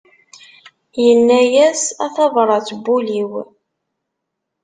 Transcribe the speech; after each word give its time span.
Inna-as 1.07 1.81
a 2.05 2.07
tabrat 2.15 2.67
n 2.77 2.79
wul-iw. 2.85 3.31